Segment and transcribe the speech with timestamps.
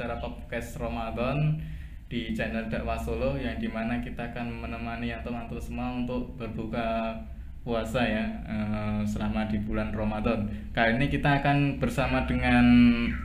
[0.00, 1.60] acara podcast Ramadan
[2.08, 7.12] di channel Dakwah Solo yang di mana kita akan menemani antum-antum semua untuk berbuka
[7.60, 10.48] puasa ya eh, selama di bulan Ramadan.
[10.72, 12.64] Kali ini kita akan bersama dengan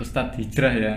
[0.03, 0.95] Ustadz Hijrah ya.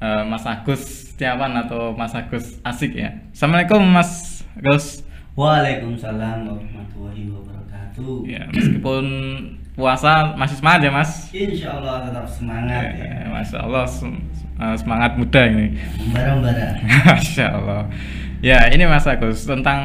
[0.00, 3.20] Eh, Mas Agus Setiawan atau Mas Agus Asik ya.
[3.36, 5.04] Assalamualaikum Mas Agus.
[5.36, 8.24] Waalaikumsalam warahmatullahi wabarakatuh.
[8.24, 9.04] Ya, meskipun
[9.76, 11.10] puasa masih semangat ya Mas.
[11.30, 13.28] Insya Allah tetap semangat Ya, ya.
[13.28, 14.22] Masya Allah sem-
[14.56, 15.66] eh, semangat muda ini.
[16.00, 16.80] Membara-bara.
[17.12, 17.82] Masya Allah.
[18.40, 19.80] Ya ini Mas Agus tentang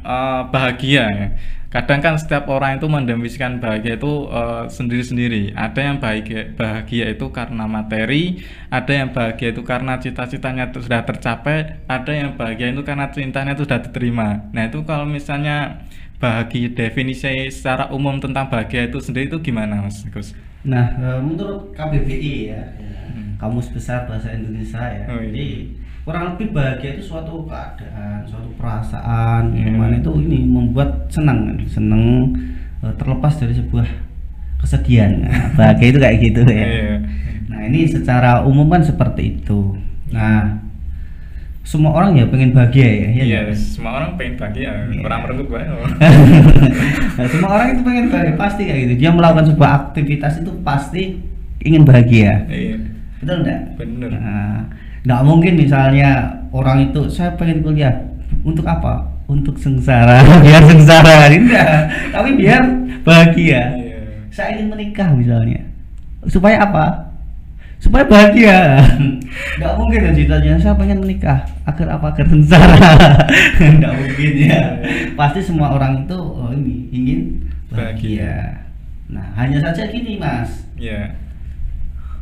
[0.00, 1.28] eh, bahagia ya.
[1.74, 5.52] Kadang kan setiap orang itu mendefinisikan bahagia itu eh, sendiri-sendiri.
[5.52, 11.84] Ada yang bahagia, bahagia itu karena materi, ada yang bahagia itu karena cita-citanya sudah tercapai,
[11.84, 14.48] ada yang bahagia itu karena cintanya itu sudah diterima.
[14.54, 15.84] Nah itu kalau misalnya
[16.24, 20.32] bahagia definisi secara umum tentang bahagia itu sendiri itu gimana Mas Agus?
[20.64, 23.36] Nah, eh, menurut KBBI ya, ya, Hmm.
[23.38, 25.04] Kamus Besar Bahasa Indonesia ya.
[25.12, 25.28] Oh, iya.
[25.30, 25.46] Jadi
[26.02, 32.32] kurang lebih bahagia itu suatu keadaan, suatu perasaan, yang mana itu ini membuat senang, senang
[32.82, 33.86] eh, terlepas dari sebuah
[34.58, 35.12] kesedihan.
[35.22, 36.66] Nah, bahagia itu kayak gitu ya.
[36.66, 36.96] Iya.
[37.52, 39.78] Nah ini secara umum kan seperti itu.
[40.10, 40.63] Nah
[41.64, 43.08] semua orang ya pengen bahagia ya.
[43.10, 43.56] ya Iya, nggak?
[43.56, 45.00] semua orang pengen bahagia, Iya.
[45.02, 45.64] orang merenggut bae.
[47.16, 48.94] nah, semua orang itu pengen bahagia pasti kayak gitu.
[49.00, 51.02] Dia melakukan sebuah aktivitas itu pasti
[51.60, 52.44] ingin bahagia.
[52.46, 52.76] Iya,
[53.18, 53.60] Betul enggak?
[53.74, 54.10] bener.
[54.12, 54.58] Nah,
[55.02, 56.10] nggak mungkin misalnya
[56.52, 58.12] orang itu saya pengen kuliah
[58.44, 59.08] untuk apa?
[59.24, 61.68] Untuk sengsara, biar sengsara, tidak.
[62.12, 62.62] Tapi biar
[63.00, 63.62] bahagia.
[63.72, 63.98] Iya.
[64.28, 65.64] Saya ingin menikah misalnya.
[66.28, 67.03] Supaya apa?
[67.78, 68.80] Supaya bahagia.
[69.60, 72.16] Nggak mungkin dong ceritanya saya pengen menikah agar apa?
[72.16, 72.92] Agar sengsara.
[73.78, 74.62] Nggak mungkin ya.
[75.14, 77.20] Pasti semua orang itu oh ini ingin
[77.68, 78.64] bahagia.
[79.04, 80.64] Nah, hanya saja gini, Mas.
[80.80, 81.12] Iya.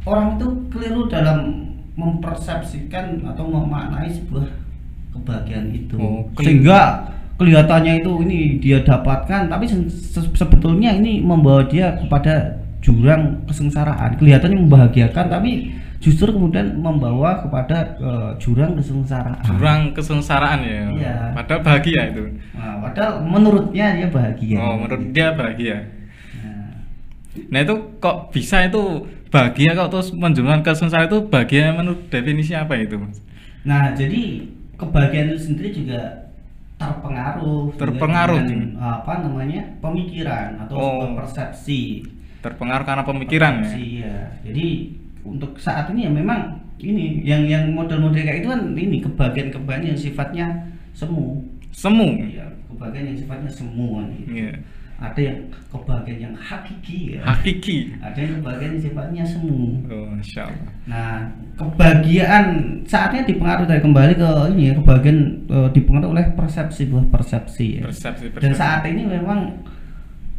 [0.02, 4.50] Orang itu keliru dalam mempersepsikan atau memaknai sebuah
[5.14, 5.94] kebahagiaan itu.
[5.94, 6.42] Oh, keliru.
[6.42, 6.80] Sehingga
[7.38, 14.19] kelihatannya itu ini dia dapatkan tapi se- se- sebetulnya ini membawa dia kepada jurang kesengsaraan.
[14.19, 15.70] Kelihatannya membahagiakan tapi
[16.03, 19.38] justru kemudian membawa kepada eh, jurang kesengsaraan.
[19.47, 20.82] Jurang kesengsaraan ya.
[20.91, 21.15] Iya.
[21.32, 22.25] Padahal bahagia itu.
[22.59, 24.59] Nah, padahal menurutnya dia bahagia.
[24.59, 25.76] Oh, menurut dia bahagia.
[26.42, 26.75] Nah,
[27.48, 32.75] Nah itu kok bisa itu bahagia kok terus menjurang kesengsaraan itu bahagia menurut definisi apa
[32.76, 33.22] itu mas?
[33.62, 34.42] Nah, jadi
[34.75, 36.00] kebahagiaan itu sendiri juga
[36.82, 41.15] terpengaruh Terpengaruh dengan, apa namanya pemikiran atau Oh.
[41.15, 42.03] persepsi.
[42.42, 43.70] Terpengaruh karena pemikiran ya.
[43.70, 44.19] Persepsi, ya.
[44.42, 44.66] Jadi
[45.22, 49.98] untuk saat ini ya memang ini yang yang model-model kayak itu kan ini kebahagiaan-kebahagiaan yang
[49.98, 50.47] sifatnya
[50.91, 51.47] semu.
[51.70, 52.19] Semu.
[52.19, 54.08] Iya, kebahagiaan yang sifatnya semu kan.
[54.26, 54.53] Iya.
[55.03, 57.22] Ada yang kebahagiaan yang hakiki ya.
[57.26, 57.91] Hakiki.
[57.98, 59.82] Ada yang kebahagiaan yang sifatnya semu.
[59.91, 60.70] Oh, insya Allah.
[60.86, 61.14] Nah,
[61.59, 62.47] kebahagiaan
[62.86, 65.20] saatnya dipengaruhi dari kembali ke ini ya, kebahagiaan
[65.50, 67.82] eh, dipengaruhi oleh persepsi buah persepsi ya.
[67.91, 68.59] Persepsi, Dan persepsi.
[68.59, 69.38] saat ini memang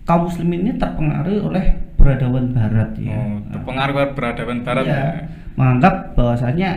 [0.04, 1.66] kaum muslimin ini terpengaruh oleh
[2.04, 3.16] peradaban barat ya.
[3.16, 5.08] Oh, terpengaruh peradaban barat Iya, ya.
[5.56, 6.72] menganggap bahwasanya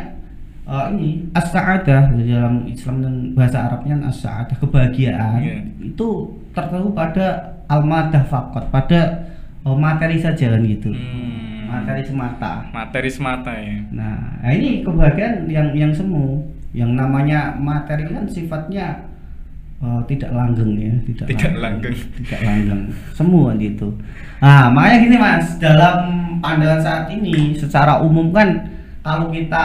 [0.66, 5.56] eh, ini as-sa'adah dalam Islam dan bahasa Arabnya as-sa'adah kebahagiaan Iya.
[5.82, 6.08] itu
[6.54, 7.26] tertentu pada
[7.66, 9.26] al-madah fakot pada
[9.66, 10.94] eh, materi saja kan gitu.
[10.94, 11.66] Hmm.
[11.66, 12.52] Materi semata.
[12.70, 13.82] Materi semata ya.
[13.90, 16.38] Nah, nah ini kebahagiaan yang yang semu,
[16.70, 19.02] yang namanya materi kan sifatnya
[19.82, 21.96] eh, tidak langgeng ya, tidak, Tidak langgeng.
[22.22, 22.82] tidak langgeng,
[23.12, 23.88] semu kan gitu.
[24.40, 25.96] Nah, makanya gini mas, dalam
[26.40, 28.68] pandangan saat ini, secara umum kan
[29.00, 29.64] kalau kita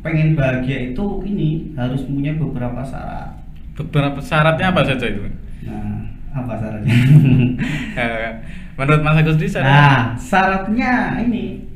[0.00, 3.36] pengen bahagia itu ini harus punya beberapa syarat.
[3.76, 5.28] Beberapa syaratnya apa saja itu?
[5.68, 6.94] Nah, apa syaratnya?
[8.00, 8.30] Eh,
[8.78, 9.68] menurut Mas Agus syaratnya?
[9.68, 11.66] Nah, syaratnya ini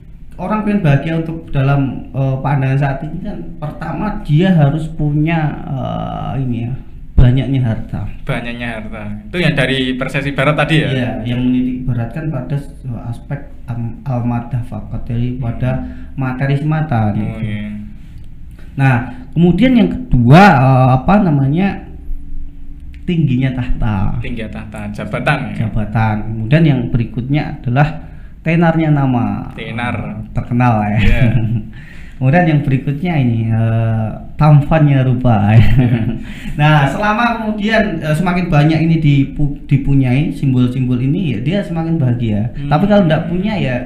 [0.41, 6.43] orang pengen bahagia untuk dalam eh, pandangan saat ini kan pertama dia harus punya eh,
[6.43, 6.73] ini ya
[7.25, 8.01] banyaknya harta.
[8.29, 9.05] banyaknya harta.
[9.33, 10.89] Itu yang dari persepsi barat tadi ya?
[10.93, 12.57] Iya, yang menitik beratkan pada
[13.09, 13.41] aspek
[14.05, 15.81] al-madah fakat dari pada
[16.21, 17.11] materi semata.
[17.11, 17.41] Oh, gitu.
[17.41, 17.73] iya.
[18.77, 18.95] Nah,
[19.33, 21.89] kemudian yang kedua eh, apa namanya
[23.09, 24.21] tingginya tahta.
[24.21, 25.65] Tinggi tahta jabatan ya?
[25.65, 26.17] jabatan.
[26.29, 28.05] Kemudian yang berikutnya adalah
[28.45, 29.49] tenarnya nama.
[29.57, 30.29] Tenar.
[30.37, 30.99] Terkenal ya.
[31.01, 31.23] Iya.
[32.25, 34.09] Kemudian yang berikutnya ini eh,
[34.41, 35.53] tampannya rupa.
[36.61, 42.49] nah, selama kemudian eh, semakin banyak ini dipu- dipunyai simbol-simbol ini ya dia semakin bahagia.
[42.57, 42.73] Hmm.
[42.73, 43.77] Tapi kalau tidak punya ya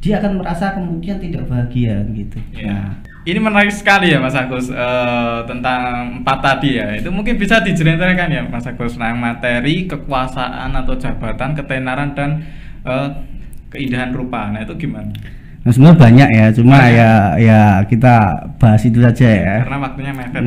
[0.00, 2.40] dia akan merasa kemudian tidak bahagia gitu.
[2.56, 2.64] Iya.
[2.64, 2.88] Nah,
[3.28, 6.96] ini menarik sekali ya Mas Agus eh, tentang empat tadi ya.
[6.96, 12.40] Itu mungkin bisa diceritakan ya Mas Agus tentang materi, kekuasaan atau jabatan, ketenaran dan
[12.88, 13.08] eh,
[13.68, 14.48] keindahan rupa.
[14.48, 15.12] Nah itu gimana?
[15.66, 16.94] Nah, sebenarnya banyak ya, cuma Banyak.
[16.94, 17.10] ya
[17.42, 17.60] ya
[17.90, 18.14] kita
[18.54, 19.56] bahas itu saja ya.
[19.66, 20.42] Karena waktunya mepet.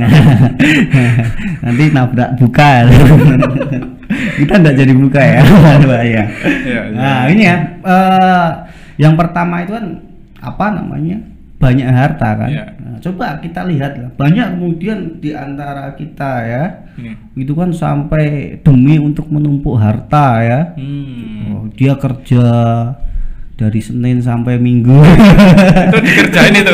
[1.67, 2.87] Nanti nabrak buka.
[4.39, 5.41] kita enggak jadi buka ya.
[5.91, 6.23] Bahaya.
[6.23, 6.23] Iya,
[6.63, 6.81] iya.
[6.95, 8.49] Nah, ini ya eh,
[8.95, 9.99] yang pertama itu kan
[10.39, 11.19] apa namanya?
[11.59, 12.47] banyak harta kan.
[12.47, 12.65] Iya.
[12.79, 14.15] Nah, coba kita lihat lah.
[14.15, 16.63] Banyak kemudian di antara kita ya,
[16.95, 17.35] Ini.
[17.35, 20.59] itu kan sampai demi untuk menumpuk harta ya.
[20.79, 21.51] Hmm.
[21.51, 22.47] Oh, dia kerja
[23.59, 24.95] dari Senin sampai Minggu.
[25.91, 26.71] itu dikerjain itu.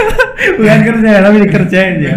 [0.58, 2.16] Bukan kerja tapi dikerjain ya.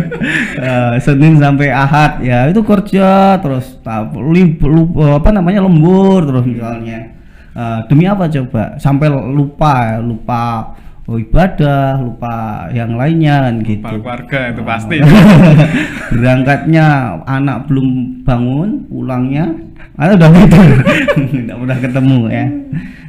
[0.56, 7.12] Eh, Senin sampai Ahad ya itu kerja terus apa namanya lembur terus misalnya.
[7.52, 8.80] Eh, demi apa coba?
[8.80, 10.74] Sampai lupa lupa
[11.06, 13.84] oh, ibadah, lupa yang lainnya kan gitu.
[13.84, 14.96] Lupa keluarga itu pasti.
[16.16, 17.88] Berangkatnya anak belum
[18.26, 19.54] bangun, pulangnya
[20.00, 20.70] anak udah tidur.
[21.36, 22.46] Tidak pernah ketemu ya.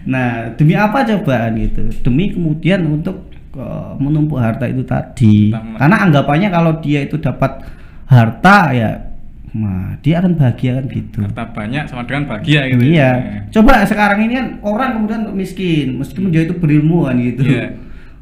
[0.07, 1.83] Nah, demi apa cobaan gitu?
[2.07, 3.27] Demi kemudian untuk
[3.57, 5.51] eh, menumpuk harta itu tadi.
[5.51, 7.67] Tentang- Karena anggapannya kalau dia itu dapat
[8.07, 8.91] harta ya
[9.57, 11.19] nah, dia akan bahagia kan gitu.
[11.25, 12.83] Harta banyak sama dengan bahagia gitu.
[12.85, 13.11] Iya.
[13.51, 17.43] Coba sekarang ini kan orang kemudian miskin, meskipun dia itu berilmu kan gitu.
[17.43, 17.73] Iya.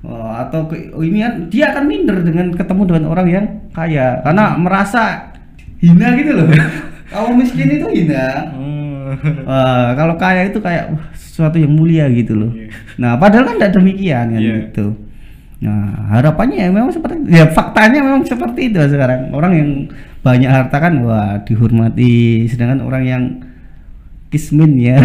[0.05, 4.21] Oh, atau ke, oh, ini kan dia akan minder dengan ketemu dengan orang yang kaya
[4.21, 5.33] karena merasa
[5.81, 6.47] hina gitu loh.
[7.13, 8.53] kalau miskin itu hina.
[8.55, 8.84] Oh.
[9.55, 12.51] Eh, kalau kaya itu kayak wah, sesuatu yang mulia gitu loh.
[12.55, 12.69] Iya.
[12.99, 14.55] Nah, padahal kan tidak demikian kan Iya.
[14.71, 14.87] gitu.
[15.65, 19.33] Nah, harapannya ya memang seperti ya faktanya memang seperti itu sekarang.
[19.33, 19.71] Orang yang
[20.21, 23.25] banyak harta kan wah dihormati, sedangkan orang yang
[24.29, 24.99] kismin ya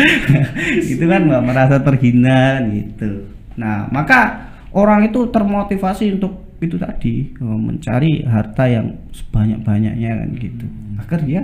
[0.92, 3.30] itu kan wah, merasa terhina gitu.
[3.54, 10.66] Nah, maka orang itu termotivasi untuk itu tadi oh, mencari harta yang sebanyak-banyaknya kan gitu.
[11.00, 11.42] Agar dia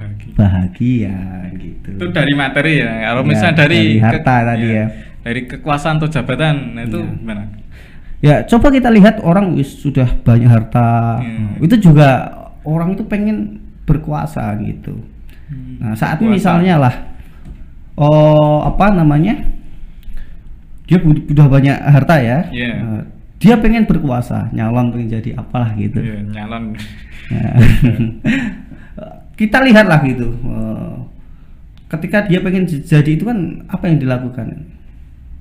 [0.00, 0.32] Bahagia.
[0.34, 1.16] bahagia
[1.54, 1.88] gitu.
[1.92, 4.86] itu dari materi ya kalau Ya, misalnya dari, dari harta tadi ya.
[5.20, 7.12] dari kekuasaan atau jabatan nah itu Ya.
[7.14, 7.44] gimana
[8.20, 11.24] Ya, coba kita lihat orang wis sudah banyak harta.
[11.24, 11.56] Hmm.
[11.56, 12.28] Itu juga
[12.68, 13.56] orang itu pengen
[13.88, 14.92] berkuasa gitu.
[15.80, 16.94] Nah, saat ini misalnya lah
[17.96, 19.40] oh apa namanya?
[20.84, 22.38] Dia sudah banyak harta ya.
[22.52, 22.72] Iya.
[22.76, 23.02] Nah,
[23.40, 26.04] dia pengen berkuasa, nyalon pengen jadi apalah gitu.
[26.04, 26.76] Iya, nyalon
[27.32, 27.56] Nah,
[29.40, 30.36] kita lihatlah gitu.
[30.44, 30.94] eh,
[31.88, 34.68] ketika dia pengen jadi itu kan apa yang dilakukan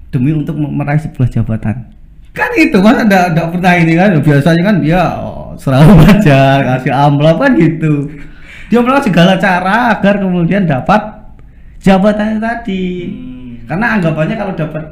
[0.09, 1.91] demi untuk me- meraih sebuah jabatan.
[2.31, 6.93] Kan itu kan ada ada pernah ini kan biasanya kan dia oh, selalu baca kasih
[6.95, 8.07] amplop kan gitu.
[8.71, 11.01] Dia melakukan segala cara agar kemudian dapat
[11.83, 12.85] jabatannya tadi.
[13.11, 13.51] Hmm.
[13.67, 14.85] Karena anggapannya kalau dapat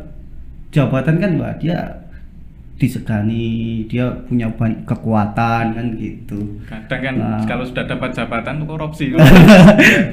[0.69, 1.77] jabatan kan wah dia
[2.77, 6.61] disegani, dia punya banyak kekuatan kan gitu.
[6.69, 7.41] kadang kan Nah.
[7.49, 9.05] kalau sudah dapat jabatan tuh korupsi.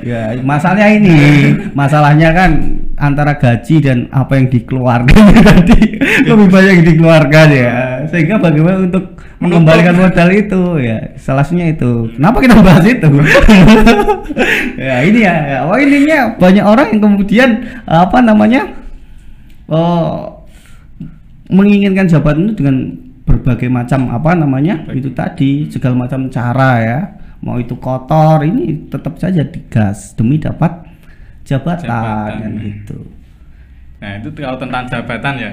[0.04, 1.18] Ya masalahnya ini
[1.76, 2.50] masalahnya kan
[2.96, 6.00] antara gaji dan apa yang dikeluarkan tadi.
[6.24, 7.72] Lebih banyak yang dikeluarkan ya.
[8.08, 10.62] Sehingga bagaimana untuk mengembalikan modal itu?
[10.80, 12.08] Ya salahnya itu.
[12.16, 13.08] Kenapa kita bahas itu?
[14.74, 15.58] Ya ini ya, ya.
[15.68, 17.50] oh ininya banyak orang yang kemudian
[17.86, 18.66] apa namanya
[19.70, 20.33] oh
[21.48, 22.76] menginginkan jabatan itu dengan
[23.24, 26.98] berbagai macam apa namanya itu tadi segala macam cara ya.
[27.44, 30.80] Mau itu kotor ini tetap saja digas demi dapat
[31.44, 32.50] jabatan, Jabatan.
[32.56, 32.98] gitu.
[34.00, 35.52] Nah itu kalau tentang jabatan ya.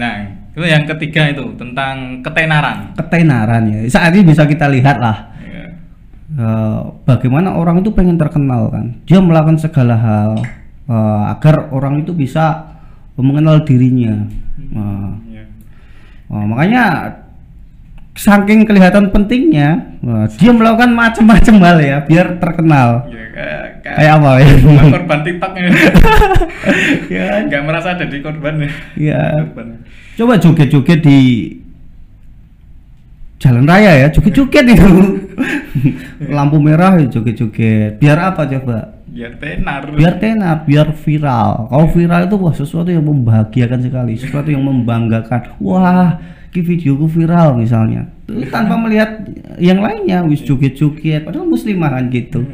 [0.00, 0.14] Nah
[0.56, 2.96] itu yang ketiga itu tentang ketenaran.
[2.96, 3.78] Ketenaran ya.
[3.92, 5.64] Saat ini bisa kita lihat lah Ya.
[6.40, 8.96] eh, bagaimana orang itu pengen terkenal kan.
[9.04, 10.30] Dia melakukan segala hal
[10.88, 12.64] eh, agar orang itu bisa
[13.20, 14.24] mengenal dirinya
[14.72, 15.44] Eh, Ya.
[16.28, 16.84] Oh, makanya
[18.12, 23.06] saking kelihatan pentingnya, wah, dia melakukan macam-macam hal ya biar terkenal.
[23.08, 23.62] Ya, kayak,
[23.96, 24.48] Kayak apa ya?
[24.58, 25.68] kayak korban TikTok ya.
[27.16, 28.70] ya, nggak merasa ada di korban ya.
[28.98, 29.22] ya.
[29.40, 29.66] Korban.
[30.18, 31.18] Coba joget-joget di
[33.38, 34.90] jalan raya ya, joget-joget itu.
[36.26, 38.02] Lampu merah ya joget-joget.
[38.02, 38.97] Biar apa coba?
[39.08, 39.82] Biar tenar.
[39.92, 41.68] Biar tenar, biar viral.
[41.68, 45.58] Kalau viral itu wah sesuatu yang membahagiakan sekali, sesuatu yang membanggakan.
[45.60, 46.20] Wah,
[46.52, 48.08] ki videoku viral misalnya.
[48.28, 52.44] Itu tanpa melihat yang lainnya, wis joget-joget padahal muslimah kan gitu.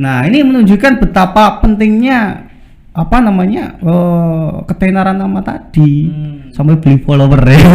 [0.00, 2.49] Nah, ini menunjukkan betapa pentingnya
[2.90, 3.76] apa namanya?
[3.76, 6.06] eh, ketenaran nama tadi.
[6.06, 6.50] Hmm.
[6.50, 7.58] Sampai beli follower ya.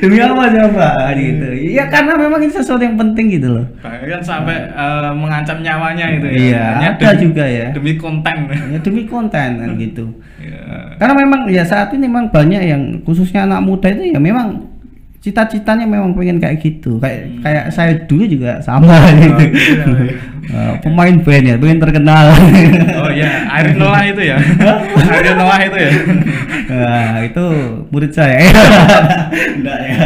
[0.00, 1.46] Demi apa coba gitu.
[1.72, 3.66] Ya karena memang itu sesuatu yang penting gitu loh.
[3.80, 7.68] bahkan sampai eh, mengancam nyawanya itu ya Iya, ada demi- juga ya.
[7.72, 10.04] demi konten Ya demi konten kan gitu.
[10.40, 10.96] Iya.
[10.96, 14.69] Karena memang ya saat ini memang banyak yang khususnya anak muda itu ya memang
[15.20, 16.96] cita-citanya memang pengen kayak gitu.
[16.96, 19.44] Kayak kayak saya dulu juga sama gitu.
[19.52, 20.16] gitu ya, iya.
[20.50, 22.26] Eh, pemain band ya, pengen terkenal.
[23.04, 24.36] oh iya Ariel Noah itu ya
[25.14, 25.92] Ariel Noah itu ya
[26.70, 27.44] Nah, itu
[27.90, 28.46] murid saya.
[29.58, 29.98] Enggak ya.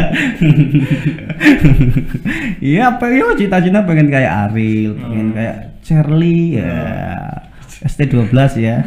[2.57, 5.35] Iya, apa ya cita-cita pengen kayak Ariel, pengen Hmm.
[5.37, 5.55] kayak
[5.85, 6.73] Charlie ya.
[7.85, 8.81] ST12 ya.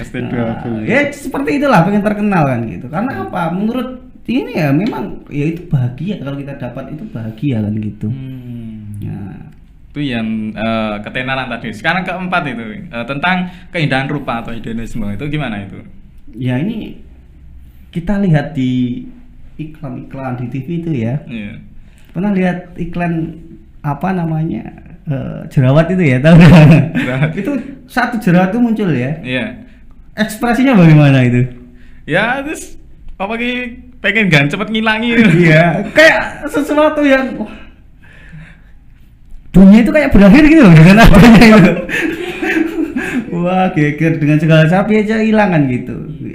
[0.00, 2.86] ST12 Nah, ya seperti itulah pengen terkenal kan gitu.
[2.88, 3.52] Karena apa?
[3.52, 8.08] Menurut ini ya memang ya itu bahagia kalau kita dapat itu bahagia kan gitu.
[8.08, 8.96] Hmm.
[9.04, 9.52] Nah,
[9.92, 10.26] itu yang
[10.56, 15.78] eh, ketenaran tadi sekarang keempat itu eh, tentang keindahan rupa atau hedonisme itu gimana itu
[16.34, 16.98] ya ini
[17.92, 19.04] kita lihat di
[19.54, 21.14] iklan-iklan di TV itu ya.
[21.30, 21.62] Iya.
[22.10, 23.38] Pernah lihat iklan
[23.84, 24.64] apa namanya
[25.06, 26.40] eh, jerawat itu ya tahu
[27.40, 27.52] itu
[27.86, 29.20] satu jerawat itu muncul ya.
[29.22, 29.46] iya
[30.14, 31.42] Ekspresinya bagaimana itu?
[32.06, 32.76] ya terus
[33.16, 33.52] apa ki
[34.04, 35.16] pengen gan cepet ngilangi.
[35.48, 37.48] Iya, kayak sesuatu yang wah,
[39.48, 41.72] dunia itu kayak berakhir gitu loh dengan adanya itu.
[43.34, 45.94] Wah, geger dengan segala sapi aja hilangan gitu.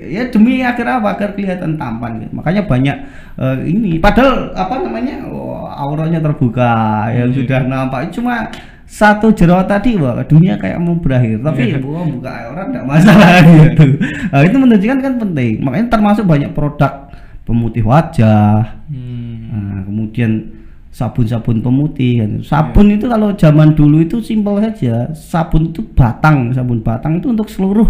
[0.10, 1.16] Ya demi akhir apa?
[1.16, 2.34] Agar kelihatan tampan gitu.
[2.36, 2.98] Makanya banyak
[3.38, 5.24] eh, ini padahal apa namanya?
[5.30, 7.38] oh, auranya terbuka yang Hmm.
[7.40, 8.52] sudah nampak cuma
[8.84, 11.78] satu jerawat tadi wah dunia kayak mau berakhir tapi Iya.
[11.86, 13.86] wah, buka aurat enggak masalah gitu
[14.28, 17.06] nah, itu menunjukkan kan penting makanya termasuk banyak produk
[17.50, 19.50] pemutih wajah Hmm.
[19.50, 20.50] Nah, kemudian
[20.90, 22.32] sabun-sabun pemutih kan.
[22.42, 25.10] Sabun itu kalau zaman dulu itu simpel saja.
[25.14, 27.86] Sabun itu batang, sabun batang itu untuk seluruh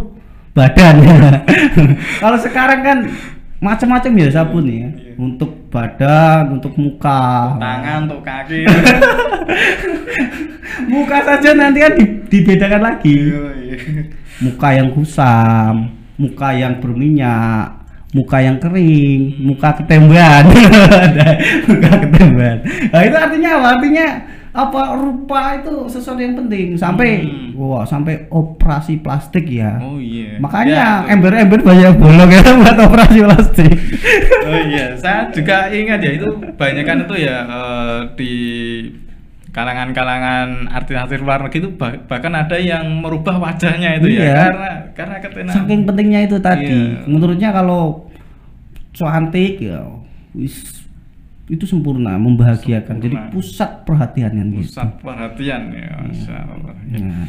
[0.52, 1.00] badan.
[2.24, 2.98] kalau sekarang kan
[3.60, 4.88] macam-macam ya sabun ya.
[4.92, 5.12] Iya.
[5.16, 7.56] Untuk badan, untuk muka.
[7.60, 8.64] tangan untuk kaki
[10.92, 13.16] Muka saja nanti kan di- dibedakan lagi.
[13.32, 13.78] Iya.
[14.44, 17.79] Muka yang kusam, muka yang berminyak,
[18.12, 20.50] muka yang kering, muka ketembahan.
[21.06, 21.28] Ada
[21.64, 22.58] muka ketembahan.
[22.90, 23.68] Nah, itu artinya apa?
[23.76, 24.08] Artinya
[24.50, 27.54] apa rupa itu sesuatu yang penting sampai Hmm.
[27.54, 29.78] wah sampai operasi plastik ya.
[29.78, 33.78] oh iya Makanya Ya, ember-ember banyak bolong ya buat operasi plastik.
[34.42, 36.26] oh iya saya juga ingat ya itu
[36.58, 38.34] banyak kan itu ya eh, di
[39.60, 44.24] kalangan-kalangan artis-artis luar negeri itu bah- bahkan ada yang merubah wajahnya itu Iya.
[44.24, 46.72] ya karena karena ketenaran Saking pentingnya itu tadi.
[46.72, 47.04] Iya.
[47.06, 48.08] Menurutnya kalau
[48.90, 49.84] cantik ya
[50.32, 50.80] wis
[51.50, 52.96] itu sempurna, membahagiakan.
[52.98, 53.34] Jadi Sempurna.
[53.34, 54.62] pusat perhatian kan gitu.
[54.64, 56.74] pusat perhatian ya Masya Allah.
[56.88, 57.28] Nah,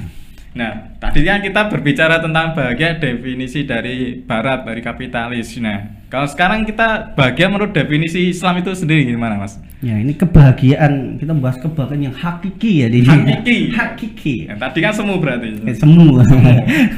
[0.50, 5.54] Nah, tadi kan kita berbicara tentang bahagia definisi dari barat, dari kapitalis.
[5.56, 9.56] Nah, kalau sekarang kita bahagia menurut definisi Islam itu sendiri gimana, Mas?
[9.80, 13.58] ya ini kebahagiaan kita bahas kebahagiaan yang hakiki ya di Hakiki.
[13.72, 14.34] hakiki.
[14.50, 15.56] Ya, tadi kan semu berarti.
[15.64, 16.20] Eh, semu.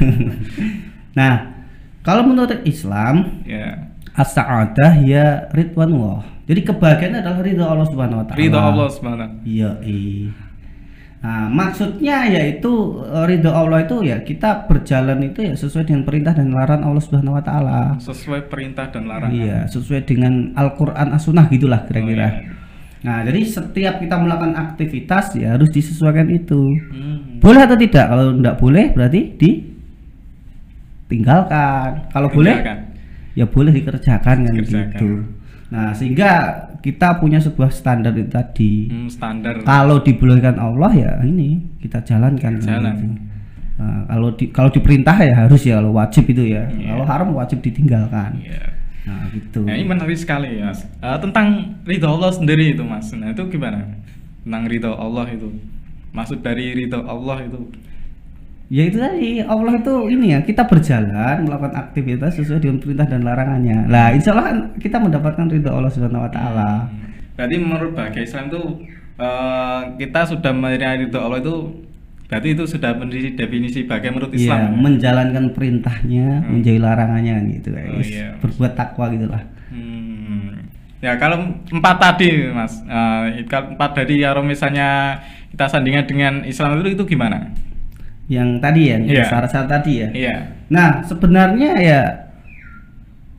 [1.19, 1.53] nah,
[2.03, 3.87] kalau menurut Islam Ya.
[4.13, 6.25] as-sa'adah ya ridwanullah.
[6.43, 8.39] Jadi kebahagiaan adalah ridho Allah Subhanahu wa taala.
[8.41, 9.31] Ridho Allah Subhanahu.
[9.47, 10.27] Iya, iya.
[11.23, 16.35] Nah, maksudnya yaitu eh, ridho Allah itu ya kita berjalan itu ya sesuai dengan perintah
[16.35, 17.95] dan larangan Allah Subhanahu wa taala.
[17.95, 19.31] Sesuai perintah dan larangan.
[19.31, 22.27] Iya, sesuai dengan Al-Qur'an As-Sunnah gitulah kira-kira.
[22.27, 22.51] Oh, iya.
[23.03, 26.59] Nah, jadi setiap kita melakukan aktivitas ya harus disesuaikan itu.
[26.91, 27.39] Hmm.
[27.39, 28.03] Boleh atau tidak?
[28.07, 29.21] Kalau tidak boleh berarti
[31.07, 31.89] ditinggalkan.
[32.11, 32.79] Kalau boleh Tinggalkan.
[33.35, 34.91] ya boleh dikerjakan kan Dikerjakan.
[34.91, 35.09] gitu.
[35.73, 36.29] Nah, sehingga
[36.85, 38.93] kita punya sebuah standar itu tadi.
[38.93, 39.57] Hmm, standar.
[39.65, 42.61] Kalau dibolehkan Allah ya ini kita jalankan.
[42.61, 42.93] kan Jalan.
[42.93, 43.07] gitu.
[43.73, 46.69] Nah, kalau di kalau diperintah ya harus ya kalau wajib itu ya.
[46.69, 46.93] Iya.
[46.93, 48.37] Kalau haram wajib ditinggalkan.
[48.37, 48.69] Iya.
[49.03, 49.65] Nah, gitu.
[49.65, 50.85] Nah, ini menarik sekali, Mas.
[50.85, 53.09] Eh, tentang ridho Allah sendiri itu, Mas.
[53.17, 53.83] Nah, itu gimana?
[54.45, 55.49] Tentang ridho Allah itu.
[56.13, 57.73] Maksud dari ridho Allah itu
[58.73, 63.21] Ya itu tadi Allah itu ini ya kita berjalan melakukan aktivitas sesuai dengan perintah dan
[63.21, 63.85] larangannya.
[63.85, 66.71] Lah insya Allah kan kita mendapatkan ridho Allah Subhanahu Wa Taala.
[67.37, 68.61] Berarti menurut bagai Islam itu
[69.15, 71.55] eh, kita sudah menerima ridho Allah itu
[72.25, 74.57] berarti itu sudah menjadi definisi bagai menurut Iya Islam.
[74.57, 74.69] ya?
[74.73, 76.49] menjalankan perintahnya, Hmm.
[76.49, 78.09] menjauhi larangannya gitu Oh, guys.
[78.09, 78.33] iya.
[78.41, 79.43] Berbuat takwa gitulah.
[79.69, 80.65] Hmm.
[80.97, 82.81] Ya kalau empat tadi Mas,
[83.45, 85.21] kalau empat dari kalau misalnya
[85.53, 87.53] kita sandingkan dengan Islam itu itu gimana?
[88.31, 89.23] Yang tadi ya, Iya.
[89.27, 90.09] syarat-syarat tadi ya.
[90.11, 90.35] Iya.
[90.69, 92.01] Nah sebenarnya ya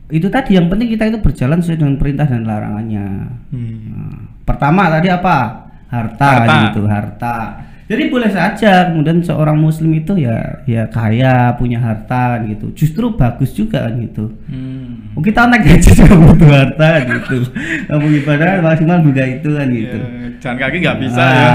[0.05, 3.07] itu tadi yang penting kita itu berjalan sesuai dengan perintah dan larangannya.
[3.49, 3.77] Hmm.
[3.89, 5.65] Nah, pertama tadi apa?
[5.89, 6.53] Harta, Harta.
[6.69, 7.37] gitu, harta.
[7.85, 12.73] Jadi boleh saja kemudian seorang muslim itu ya ya kaya, punya harta gitu.
[12.73, 14.29] Justru bagus juga kan gitu.
[14.49, 15.13] Hmm.
[15.13, 17.35] Oh, kita naik gaji juga butuh harta gitu.
[17.89, 19.97] Kamu ibadah maksimal juga itu kan gitu.
[20.01, 21.53] Ya, jalan kaki nggak bisa Nah, ya.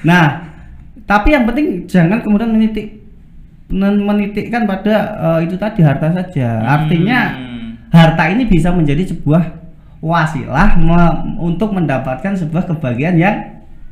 [0.00, 0.24] nah,
[1.08, 3.00] tapi yang penting jangan kemudian menitik
[3.68, 6.60] men- menitikkan pada eh, itu tadi harta saja.
[6.62, 7.68] Artinya Hmm.
[7.88, 9.56] harta ini bisa menjadi sebuah
[9.98, 13.36] wasilah me- untuk mendapatkan sebuah kebahagiaan yang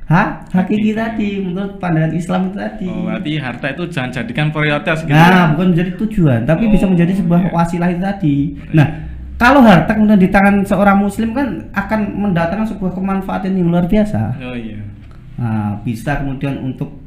[0.07, 2.87] ha hakiki tadi menurut pandangan Islam itu tadi.
[2.87, 5.11] Oh, berarti harta itu jangan jadikan prioritas gitu.
[5.11, 7.51] Nah, bukan menjadi tujuan, tapi bisa Oh, menjadi sebuah iya.
[7.51, 8.37] wasilah itu tadi.
[8.71, 8.87] Nah,
[9.35, 14.39] kalau harta kemudian di tangan seorang muslim kan akan mendatangkan sebuah kemanfaatan yang luar biasa.
[14.39, 14.79] Oh iya.
[15.37, 17.03] Nah, bisa kemudian untuk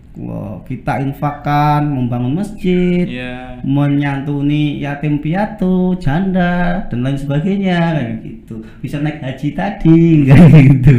[0.66, 3.62] kita infakkan membangun masjid, Iya.
[3.64, 8.56] menyantuni yatim piatu, janda dan lain sebagainya kayak gitu.
[8.80, 10.94] Bisa naik haji tadi kayak gitu.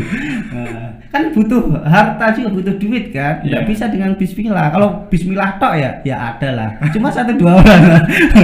[0.51, 3.43] Nah, kan butuh harta juga butuh duit kan.
[3.43, 3.69] Tidak Iya.
[3.69, 4.67] bisa dengan bismillah.
[4.71, 6.71] Kalau bismillah tok ya ya ada lah.
[6.89, 7.83] Cuma satu dua orang.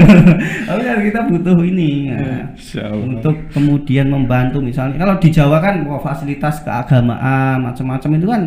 [0.69, 2.13] Tapi kan kita butuh ini.
[2.13, 3.17] Nah, Insya Allah.
[3.17, 8.43] untuk kemudian membantu misalnya kalau di Jawa kan fasilitas keagamaan macam-macam itu kan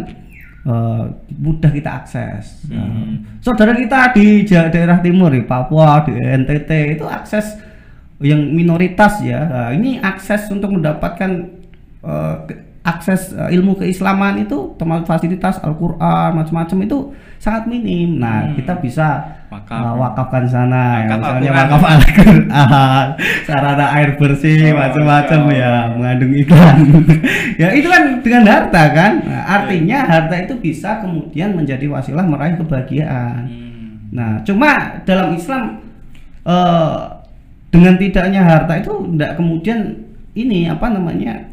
[0.65, 1.03] eh,
[1.39, 2.63] mudah kita akses.
[2.67, 3.39] Hmm.
[3.39, 7.55] saudara kita di daerah timur di Papua, di NTT itu akses
[8.19, 9.39] yang minoritas ya.
[9.47, 11.31] Nah, ini akses untuk mendapatkan
[12.47, 16.97] ke- akses eh, ilmu keislaman itu termasuk fasilitas Al-Qur'an macam-macam itu
[17.37, 18.17] sangat minim.
[18.17, 18.55] Nah, Hmm.
[18.55, 19.07] kita bisa
[19.47, 19.79] Wakaf.
[19.79, 21.67] eh, wakafkan sana ya, Wakaf misalnya Al-Qur'an.
[21.69, 23.07] wakaf Al-Qur'an,
[23.47, 26.77] sarana air bersih Oh, macam-macam ya, mengandung iklan.
[27.61, 29.11] ya itu kan dengan harta kan.
[29.21, 33.45] Nah, artinya harta itu bisa kemudian menjadi wasilah meraih kebahagiaan.
[33.47, 34.09] Hmm.
[34.09, 35.85] Nah, cuma dalam Islam
[36.43, 36.97] eh,
[37.69, 39.79] dengan tidaknya harta itu tidak kemudian
[40.33, 41.45] ini apa namanya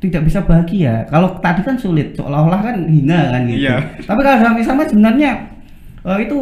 [0.00, 1.08] tidak bisa bahagia.
[1.08, 3.64] Kalau tadi kan sulit, seolah-olah kan hina kan gitu.
[3.66, 3.76] Iya.
[4.04, 5.30] Tapi kalau dalam Islam kan sebenarnya
[6.04, 6.36] eh, itu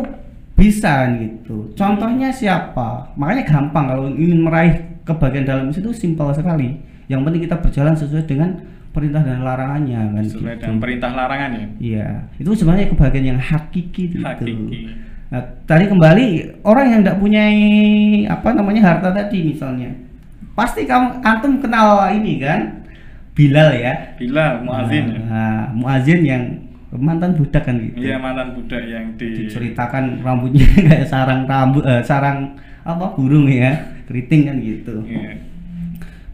[0.55, 1.71] bisa gitu.
[1.75, 3.15] Contohnya siapa?
[3.19, 6.79] Makanya gampang kalau ingin meraih kebahagiaan dalam Islam itu simpel sekali.
[7.11, 8.51] Yang penting kita berjalan sesuai dengan
[8.95, 10.23] perintah dan larangannya kan.
[10.23, 10.63] Sesuai gitu.
[10.63, 11.67] dengan perintah larangan ya.
[11.83, 14.23] Iya, itu sebenarnya kebahagiaan yang hakiki gitu.
[14.23, 14.81] Hakiki.
[15.35, 16.27] Nah, tadi kembali
[16.63, 17.45] orang yang tidak punya
[18.31, 19.91] apa namanya harta tadi misalnya,
[20.55, 22.84] pasti kamu antum kenal ini kan,
[23.35, 23.95] Bilal ya.
[24.15, 25.19] Bila muazin ya.
[25.27, 26.43] Nah, muazin yang
[26.95, 27.99] mantan budak kan gitu.
[27.99, 32.55] Iya mantan budak yang di Diceritakan rambutnya kayak sarang rambut, eh, sarang
[32.87, 33.75] apa burung ya,
[34.07, 35.03] keriting kan gitu.
[35.03, 35.43] Iya.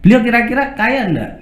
[0.05, 1.33] Beliau kira-kira kaya enggak?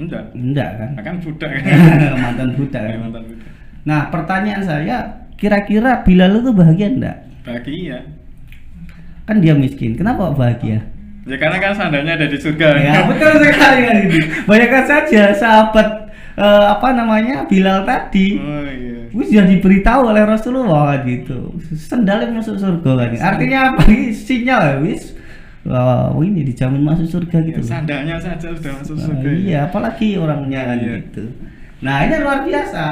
[0.00, 0.24] Enggak.
[0.32, 0.90] Enggak kan?
[1.04, 1.50] Kan budak.
[2.24, 2.80] mantan budak.
[2.80, 3.00] Iya, kan?
[3.04, 3.48] mantan budak.
[3.84, 4.96] Nah, pertanyaan saya,
[5.36, 7.16] kira-kira Bilal itu bahagia enggak?
[7.44, 7.98] Bahagia.
[9.28, 9.92] Kan dia miskin.
[9.92, 10.88] Kenapa bahagia?
[11.28, 12.66] Ya karena kan sandalnya ada di surga.
[12.80, 14.18] Ya, betul sekali kan itu.
[14.48, 15.88] Bayangkan saja sahabat
[16.34, 17.44] eh, apa namanya?
[17.44, 18.40] Bilal tadi.
[18.40, 18.96] Oh iya.
[19.12, 21.52] Sudah diberitahu oleh Rasulullah kan gitu.
[21.76, 23.08] Sendalnya masuk surga kan.
[23.36, 23.84] Artinya apa?
[23.88, 25.12] Ini sinyal ya, wis.
[25.68, 27.60] Wah, ini dijamin masuk surga gitu.
[27.60, 29.28] Ya, sandalnya saja sudah masuk surga.
[29.36, 30.92] iya, apalagi orangnya kan Iya.
[31.04, 31.24] gitu.
[31.84, 32.84] Nah, ini luar biasa.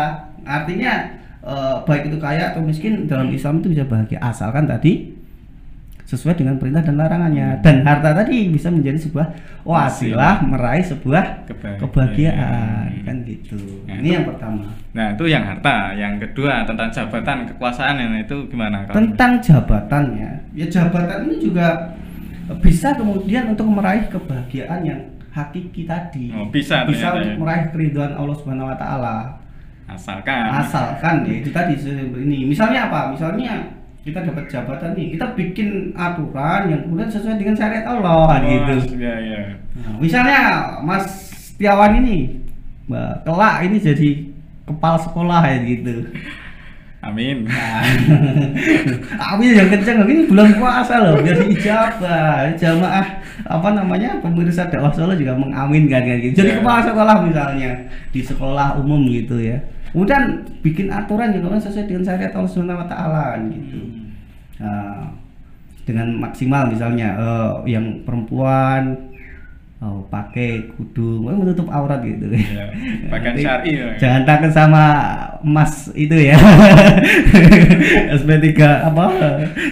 [0.44, 0.92] Artinya
[1.40, 5.15] eh, baik itu kaya atau miskin dalam Islam itu bisa bahagia asalkan tadi
[6.06, 9.26] sesuai dengan perintah dan larangannya dan harta tadi bisa menjadi sebuah
[9.66, 11.82] wasilah meraih sebuah Kebahagiaan.
[11.82, 13.58] kebahagiaan kan gitu.
[13.84, 14.64] Nah, Ini itu- yang pertama.
[14.94, 15.76] Nah itu yang harta.
[15.92, 18.86] Yang kedua tentang jabatan kekuasaan yang itu gimana?
[18.86, 21.90] kalau- Tentang jabatannya, ya jabatan ini juga
[22.62, 25.00] bisa kemudian untuk meraih kebahagiaan yang
[25.34, 26.30] hakiki tadi.
[26.32, 27.38] Oh, bisa bisa ternyata untuk ya.
[27.42, 29.16] meraih keriduan Allah Subhanahu wa taala.
[29.86, 30.50] asalkan.
[30.50, 31.78] asalkan ya itu tadi
[32.18, 33.70] ini misalnya apa misalnya
[34.06, 38.74] kita dapat jabatan nih kita bikin aturan yang kemudian sesuai dengan syariat Allah Oh, gitu
[38.96, 39.40] Iya iya.
[39.74, 40.38] Nah, misalnya
[40.80, 41.04] Mas
[41.50, 42.38] Setiawan ini
[42.86, 44.10] Mbak kelak ini jadi
[44.62, 46.06] kepala sekolah ya gitu
[47.02, 47.46] Amin.
[47.46, 47.86] nah,
[49.30, 53.06] amin yang kenceng ini bulan puasa loh biar diijabah jamaah
[53.46, 56.58] apa namanya pemirsa dakwah Solo juga mengaminkan kan gitu jadi Ya.
[56.58, 57.70] kepala sekolah misalnya
[58.10, 59.54] di sekolah umum gitu ya
[59.96, 63.80] kemudian bikin aturan juga kan sesuai dengan syariat Allah Subhanahu wa taala gitu.
[64.60, 65.08] Nah,
[65.88, 69.08] dengan maksimal misalnya eh, yang perempuan
[69.80, 72.28] oh, pakai kudu oh, menutup aurat gitu.
[73.08, 73.88] Pakaian Nanti syar'i ya.
[73.96, 74.84] jangan takut sama
[75.40, 76.36] emas itu ya.
[78.20, 78.52] SP3
[78.92, 79.04] apa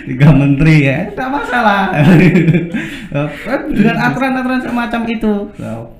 [0.09, 1.93] tiga menteri ya tidak masalah.
[2.01, 5.33] Eh, dengan aturan-aturan semacam itu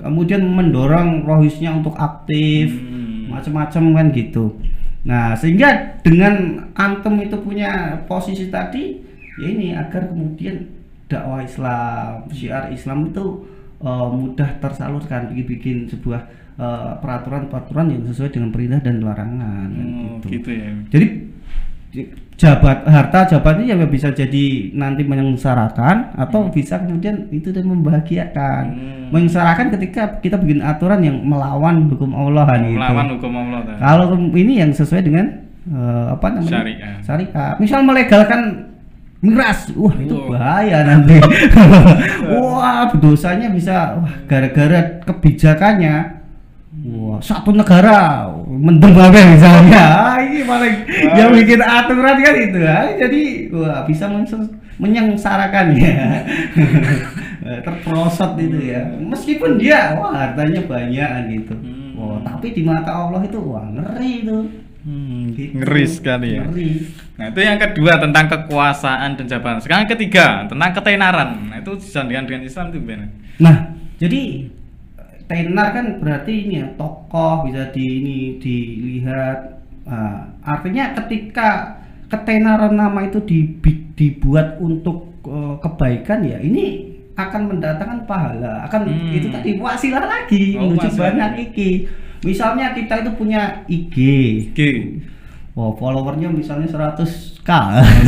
[0.01, 2.73] kemudian mendorong rohisnya untuk aktif.
[2.73, 2.94] Hmm.
[3.35, 4.45] Macam-macam kan gitu.
[5.05, 8.97] Nah, sehingga dengan antum itu punya posisi tadi
[9.37, 10.65] ya ini agar kemudian
[11.05, 13.45] dakwah Islam, syiar Islam itu
[13.83, 16.21] eh, mudah tersalurkan bikin sebuah
[16.55, 20.41] eh, peraturan-peraturan yang sesuai dengan perintah dan larangan kan Oh, gitu.
[20.41, 20.71] gitu ya.
[20.89, 21.23] Jadi di-
[22.35, 28.63] jabat harta jabatannya ya bisa jadi nanti menyengsarakan atau bisa kemudian itu dan membahagiakan.
[28.75, 29.07] Hmm.
[29.15, 32.43] Menyengsarakan ketika kita bikin aturan yang melawan hukum Allah.
[32.59, 33.79] Melawan hukum Allah.
[33.79, 35.25] Kalau ini yang sesuai dengan
[35.71, 36.51] eh, apa namanya?
[36.51, 36.97] Syariat.
[37.07, 37.53] Syariat.
[37.63, 38.41] Misal melegalkan
[39.23, 41.17] miras, wah itu bahaya nanti.
[42.35, 46.14] wah dosanya bisa wah gara-gara kebijakannya.
[46.85, 49.83] Wah satu negara mendem apa misalnya.
[50.05, 50.75] Ah, ini paling
[51.17, 52.59] yang bikin aturan kan itu.
[52.61, 54.05] Ah, jadi wah bisa
[54.77, 56.21] menyengsarakan ya.
[57.65, 58.81] Terprosot itu ya.
[59.01, 61.53] Meskipun dia wah hartanya banyak gitu.
[61.57, 61.93] Hmm.
[61.95, 64.37] Wah, tapi di mata Allah itu wah ngeri itu.
[64.85, 65.57] Hmm, Gitu.
[65.57, 66.45] ngeri sekali ya.
[66.45, 66.69] Ngeri.
[67.17, 69.57] Nah itu yang kedua tentang kekuasaan dan jabatan.
[69.57, 71.49] Sekarang ketiga tentang ketenaran.
[71.49, 73.09] Nah itu disandingkan dengan Islam itu gimana?
[73.41, 73.55] Nah,
[73.97, 74.45] jadi
[75.25, 79.39] tenar kan berarti ini ya tokoh bisa di ini dilihat.
[79.85, 88.05] Nah, artinya ketika ketenaran nama itu dibi- dibuat untuk eh, kebaikan ya ini akan mendatangkan
[88.05, 88.61] pahala.
[88.63, 89.09] Akan Hmm.
[89.09, 91.89] itu tadi wasilah lagi Oh, menuju banyak iki.
[92.21, 93.95] Misalnya kita itu punya IG.
[94.51, 94.71] Oke.
[95.55, 97.49] Oh, followernya misalnya 100k.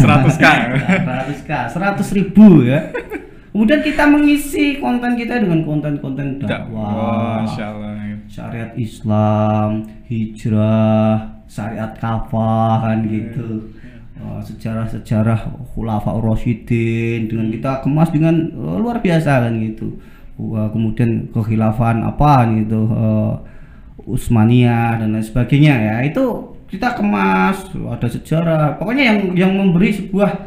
[0.03, 0.45] 100K.
[1.07, 2.85] 100k, 100 ribu ya.
[3.57, 7.41] Kemudian kita mengisi konten kita dengan konten-konten dakwah,
[8.29, 13.73] syariat Islam, hijrah, syariat kafah kan gitu.
[14.21, 19.97] Oh, sejarah-sejarah khulafa Rasyidin dengan kita kemas dengan eh, luar biasa kan gitu.
[20.37, 23.33] Kemudian kekhilafan apa gitu eh,
[24.05, 25.95] Utsmaniyah dan lain sebagainya ya.
[26.05, 28.77] Itu kita kemas ada sejarah.
[28.77, 30.45] Pokoknya yang yang memberi sebuah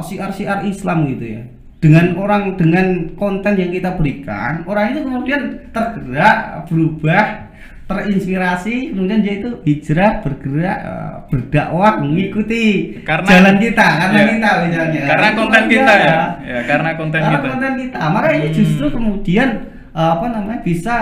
[0.00, 1.44] siar-siar Islam gitu ya.
[1.76, 7.52] Dengan orang dengan konten yang kita berikan, orang itu kemudian tergerak, berubah,
[7.86, 14.26] terinspirasi, kemudian dia itu hijrah, bergerak, eh, berdakwah, mengikuti Karena- jalan kita, karena Ya.
[14.26, 15.00] kita misalnya.
[15.06, 16.16] Karena konten kita ya.
[16.42, 17.46] Ya karena konten Karena kita.
[17.46, 17.98] konten kita.
[18.10, 18.56] Maka ini Hmm.
[18.56, 19.48] justru kemudian
[19.96, 20.96] eh, apa namanya bisa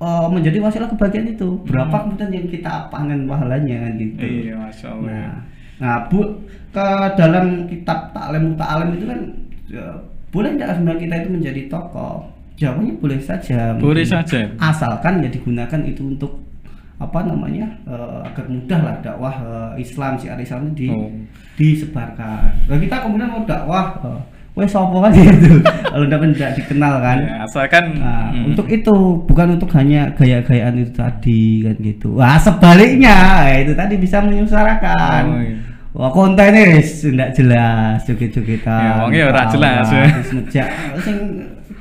[0.00, 1.60] eh, menjadi wasilah kebahagiaan itu.
[1.68, 2.02] Berapa Hmm.
[2.08, 4.24] kemudian yang kita panen pahalanya kan gitu.
[4.24, 5.10] Iya Masya Allah.
[5.12, 5.32] Nah,
[5.76, 6.20] nah bu
[6.72, 6.86] ke
[7.20, 9.20] dalam kitab taklim ta'alim itu kan
[10.30, 12.16] boleh tidak sebenarnya kita itu menjadi tokoh?
[12.54, 13.72] Jawabannya boleh saja.
[13.74, 14.14] Boleh mungkin.
[14.20, 14.40] saja.
[14.60, 16.32] Asalkan ya digunakan itu untuk
[17.00, 21.08] apa namanya eh, agar mudah lah dakwah eh, Islam si Islam itu di, Oh.
[21.56, 22.68] disebarkan.
[22.68, 24.20] Nah kita kemudian mau dakwah, eh,
[24.52, 25.64] wes sopo kan gitu.
[25.64, 27.18] Kalau tidak tidak dikenal kan.
[27.24, 28.52] Ya, asalkan Nah, hmm.
[28.52, 32.08] untuk itu bukan untuk hanya gaya-gayaan itu tadi kan gitu.
[32.14, 33.16] Wah sebaliknya
[33.48, 35.22] ya itu tadi bisa menyusarakan.
[35.24, 35.56] Oh, iya.
[35.90, 38.78] Wah kontennya wis ndak jelas joget-jogetan.
[38.78, 40.06] Ya, wongnya ora jelas, ya.
[40.06, 40.68] Terus ngejak
[41.02, 41.16] sing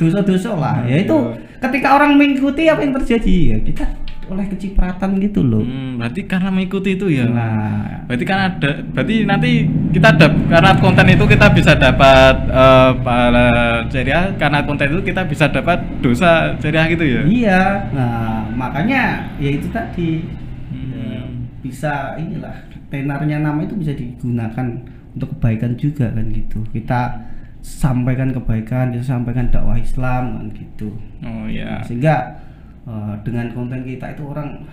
[0.01, 0.75] dosa-dosa lah.
[0.89, 1.15] Ya itu
[1.61, 3.85] ketika orang mengikuti apa yang terjadi ya kita
[4.29, 5.61] oleh kecipratan gitu loh.
[5.65, 7.25] Hmm, berarti karena mengikuti itu ya.
[7.25, 9.51] Nah, Berarti kan ada, berarti nanti
[9.89, 13.49] kita ada karena konten itu kita bisa dapat eh, pahala
[13.89, 17.21] jariah karena konten itu kita bisa dapat dosa jariah gitu ya.
[17.25, 17.61] iya.
[17.93, 20.25] Nah, makanya ya itu tadi
[20.69, 20.93] Hmm.
[21.09, 21.21] Ya,
[21.65, 26.61] bisa inilah tenarnya nama itu bisa digunakan untuk kebaikan juga kan gitu.
[26.73, 27.29] Kita
[27.61, 30.89] sampaikan kebaikan, kita sampaikan dakwah Islam kan gitu.
[31.25, 31.81] Oh ya.
[31.85, 32.41] Sehingga
[32.85, 34.65] eh, dengan konten kita itu orang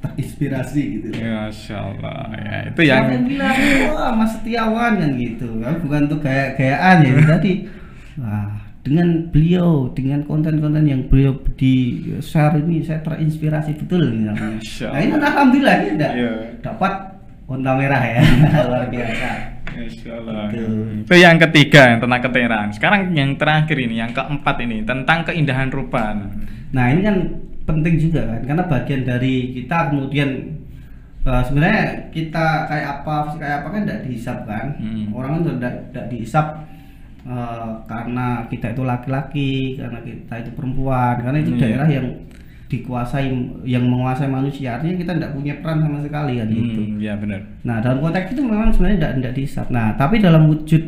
[0.00, 1.08] terinspirasi gitu.
[1.12, 2.20] Ya, Masya Allah.
[2.40, 3.56] Ya, itu yang yang bilang
[3.92, 7.52] wah Mas Setiawan kan gitu kan bukan untuk gaya-gayaan ya itu tadi
[8.16, 11.74] wah dengan beliau dengan konten-konten yang beliau di
[12.18, 14.56] share ini saya terinspirasi betul misalnya.
[14.92, 16.32] Nah ini alhamdulillah ya enggak Iya.
[16.60, 16.92] dapat
[17.44, 18.20] onta merah ya
[18.68, 19.28] luar biasa.
[21.04, 22.68] Itu yang ketiga yang tentang ketenaran.
[22.70, 26.14] Sekarang yang terakhir ini, yang keempat ini tentang keindahan rupa.
[26.70, 27.16] Nah ini kan
[27.64, 30.30] penting juga kan karena bagian dari kita kemudian
[31.22, 35.06] eh, sebenarnya kita kayak apa kayak apa kan tidak dihisap kan Hmm.
[35.12, 36.46] orang kan tidak tidak dihisap
[37.22, 41.60] eh, karena kita itu laki-laki karena kita itu perempuan karena itu Iya.
[41.60, 42.06] daerah yang
[42.66, 43.26] dikuasai
[43.66, 47.40] yang menguasai manusia artinya kita tidak punya peran sama sekali kan gitu Hmm, ya benar.
[47.66, 49.66] Nah, dalam konteks itu memang sebenarnya tidak tidak dihisap.
[49.74, 50.78] Nah, tapi dalam wujud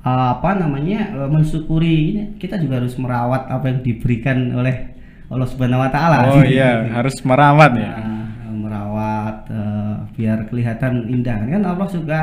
[0.00, 4.96] uh, apa namanya uh, mensyukuri ini kita juga harus merawat apa yang diberikan oleh
[5.28, 6.16] Allah Subhanahu wa taala.
[6.32, 7.92] Oh iya, harus merawat ya.
[8.00, 8.24] Nah,
[8.56, 11.36] merawat uh, biar kelihatan indah.
[11.36, 12.20] Kan Allah suka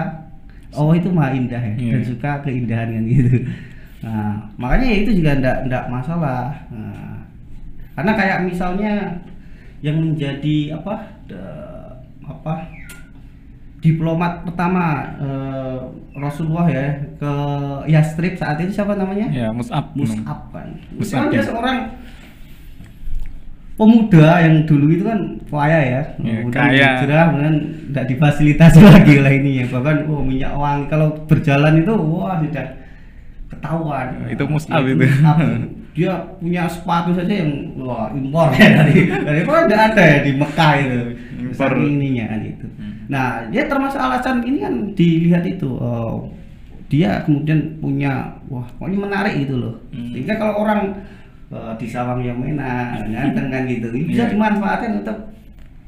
[0.70, 2.08] Allah itu maha indah ya dan Iya.
[2.08, 3.34] suka keindahan kan gitu.
[3.98, 6.54] Nah, makanya ya itu juga ndak ndak masalah.
[6.70, 7.24] Nah,
[7.94, 8.94] karena kayak misalnya
[9.80, 12.54] yang menjadi apa de- apa
[13.78, 14.86] diplomat pertama
[15.18, 15.78] eh,
[16.18, 17.32] Rasulullah ya ke
[17.88, 19.30] Yastrib saat itu siapa namanya?
[19.30, 19.94] Ya, Mus'ab.
[19.94, 20.68] Mus'ab kan.
[20.92, 21.46] Mus'ab, dia ya.
[21.46, 21.78] seorang
[23.78, 25.20] pemuda yang dulu itu kan
[25.54, 26.90] kaya ya, Ya, kaya.
[26.98, 27.56] hijrah, kemudian
[27.94, 32.68] tidak difasilitasi lagi lah ini ya, bahkan oh, minyak wangi kalau berjalan itu wah sudah
[33.54, 34.06] ketahuan.
[34.26, 34.98] Ya, Itu Mus'ab itu.
[35.06, 35.38] Mus'ab.
[35.98, 40.32] Dia punya sepatu saja yang wah impor ya dari dari mana tidak ada ya di
[40.38, 41.00] Mekah itu.
[41.42, 41.70] Impor.
[41.74, 42.66] Ininya kan itu.
[42.78, 42.94] Hmm.
[43.10, 46.30] Nah, dia termasuk alasan ini kan dilihat itu oh,
[46.86, 49.74] dia kemudian punya wah pokoknya menarik gitu loh.
[49.90, 50.14] Hmm.
[50.14, 51.02] Sehingga kalau orang
[51.50, 54.32] eh, di Sawang Yamena ganteng kan gitu, ini bisa Iya.
[54.36, 55.18] dimanfaatkan untuk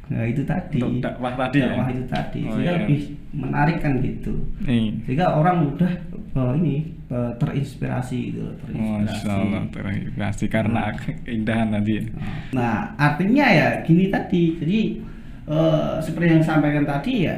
[0.10, 0.78] nah, itu tadi.
[0.82, 1.70] Untuk dakwah tadi ya?
[1.70, 2.40] Dakwah itu tadi.
[2.48, 2.80] Oh, Sehingga iya.
[2.82, 4.34] lebih menarik kan gitu.
[4.66, 4.88] Nih.
[5.06, 6.76] Sehingga orang mudah eh, ini
[7.08, 9.06] eh, terinspirasi gitu terinspirasi.
[9.06, 10.82] Masya Allah terinspirasi karena
[11.22, 11.92] keindahan tadi.
[12.00, 12.04] ya.
[12.58, 14.58] Nah, artinya ya gini tadi.
[14.58, 14.80] Jadi
[15.46, 17.38] eh, seperti yang sampaikan tadi ya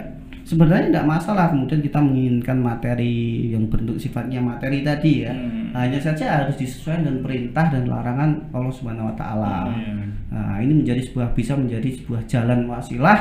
[0.52, 5.32] sebenarnya tidak masalah kemudian kita menginginkan materi yang bentuk sifatnya materi tadi ya.
[5.32, 5.72] Hmm.
[5.72, 9.72] Hanya saja harus disesuaikan dengan perintah dan larangan Allah Subhanahu wa taala.
[9.72, 10.04] Iya.
[10.32, 13.20] Nah, ini menjadi sebuah bisa menjadi sebuah jalan wasilah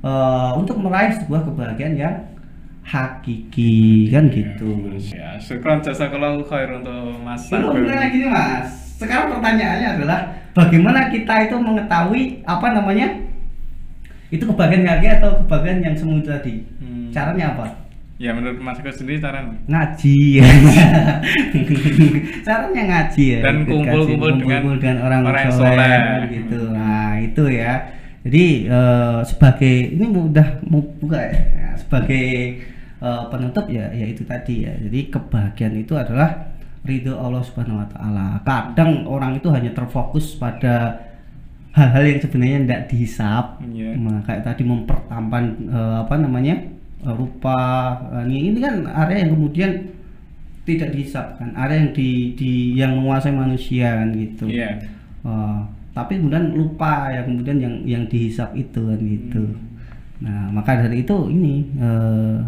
[0.00, 2.16] eh, untuk meraih sebuah kebahagiaan yang
[2.82, 4.72] hakiki kan gitu.
[5.12, 8.96] Ya, syukran jazakallahu khair untuk Mas Belum lagi nih mas.
[8.96, 10.20] Sekarang pertanyaannya adalah
[10.56, 13.31] bagaimana kita itu mengetahui apa namanya
[14.32, 16.64] itu kebahagiaan hakiki atau kebahagiaan yang semu tadi?
[16.80, 17.12] Hmm.
[17.12, 17.66] Caranya apa?
[18.22, 20.38] Ya menurut Mas Agus sendiri cara Ngaji.
[22.46, 23.40] Caranya ngaji ya.
[23.42, 26.30] Dan kumpul-kumpul dengan kumpul dengan orang, orang yang soleh, soleh.
[26.30, 26.60] gitu.
[26.70, 27.72] Nah itu ya.
[28.22, 31.34] Jadi eh, sebagai ini udah mau buka ya.
[31.34, 32.26] Ya, sebagai
[33.02, 34.72] eh, penutup ya ya itu tadi ya.
[34.78, 36.54] Jadi kebahagiaan itu adalah
[36.86, 38.26] ridho Allah Subhanahu wa taala.
[38.46, 40.94] Kadang orang itu hanya terfokus pada
[41.72, 43.44] hal-hal yang sebenarnya tidak dihisap.
[43.64, 43.96] Iya.
[43.96, 46.56] Nah, kayak tadi mempertampan eh, apa namanya?
[47.02, 47.58] eh, rupa
[48.14, 49.70] eh, ini, ini kan area yang kemudian
[50.62, 54.46] tidak dihisap kan, area yang di, di yang menguasai manusia kan gitu.
[54.46, 54.78] Iya.
[55.26, 55.60] Eh,
[55.92, 59.44] tapi kemudian lupa ya kemudian yang yang dihisap itu kan gitu.
[59.44, 59.68] Hmm.
[60.22, 62.38] Nah, maka dari itu ini eh,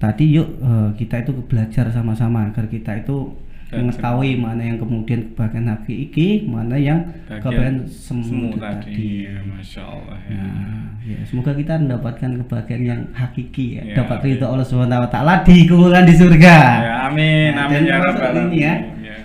[0.00, 3.46] tadi yuk eh, kita itu belajar sama-sama agar kita itu.
[3.66, 9.26] Mengetahui mana yang kemudian kebahagiaan hakiki, mana yang kebahagiaan semu, semu itu tadi.
[9.26, 10.38] Ya, Masya Allah ya.
[10.38, 14.26] Nah, ya semoga kita mendapatkan kebahagiaan yang hakiki ya, Ya, dapat amin.
[14.38, 16.56] ridho Allah Subhanahu wa taala dikumpulkan di surga.
[16.78, 18.74] Ya, amin, Nah, amin ya rabbal ya, alamin, ya.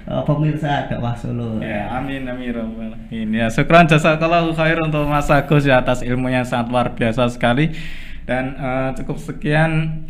[0.10, 1.62] eh, pemirsa dakwah Solo.
[1.62, 3.28] Ya, amin amin ya rabbal alamin.
[3.30, 7.70] Ya, syukran jazakallahu khair untuk Mas Agus ya atas ilmunya yang sangat luar biasa sekali.
[8.26, 10.02] Dan eh, cukup sekian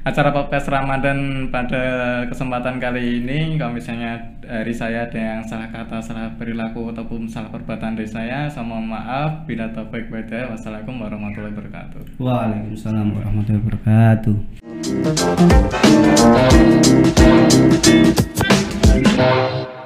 [0.00, 1.82] acara podcast Ramadan pada
[2.28, 3.60] kesempatan kali ini.
[3.60, 8.48] Kalau misalnya dari saya ada yang salah kata, salah perilaku ataupun salah perbuatan dari saya,
[8.48, 9.44] sama maaf.
[9.44, 10.56] Bila taufik wa'hidayah.
[10.56, 12.00] Wassalamualaikum warahmatullahi wabarakatuh.
[12.16, 14.36] Waalaikumsalam warahmatullahi wabarakatuh.
[18.90, 19.79] Thank you.